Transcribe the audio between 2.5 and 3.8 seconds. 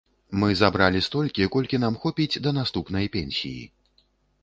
наступнай пенсіі.